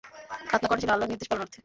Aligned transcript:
খাৎনা 0.49 0.67
করাটা 0.67 0.81
ছিল 0.83 0.91
আল্লাহর 0.93 1.11
নির্দেশ 1.11 1.27
পালনার্থে। 1.29 1.59